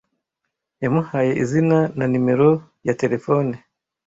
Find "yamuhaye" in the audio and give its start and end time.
0.83-1.31